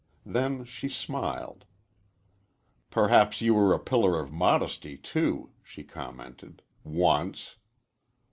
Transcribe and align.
Then 0.25 0.63
she 0.65 0.89
smiled. 0.89 1.63
"Perhaps 2.89 3.39
you 3.39 3.53
were 3.53 3.71
a 3.71 3.77
pillar 3.77 4.19
of 4.19 4.31
modesty, 4.31 4.97
too," 4.97 5.51
she 5.61 5.83
commented, 5.83 6.63
"once." 6.83 7.57